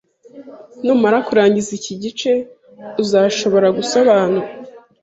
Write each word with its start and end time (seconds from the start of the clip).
Numara 0.85 1.17
kurangiza 1.27 1.71
iki 1.79 1.93
gice 2.03 2.31
uzashobora 3.03 3.67
gusobanura 3.77 4.47